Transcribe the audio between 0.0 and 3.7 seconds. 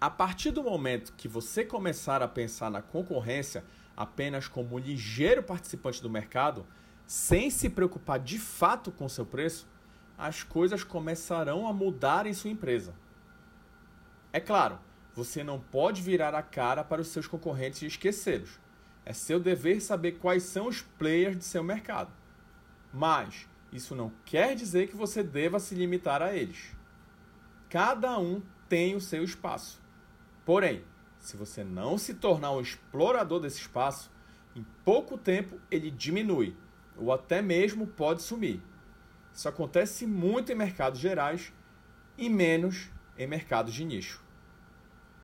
A partir do momento que você começar a pensar na concorrência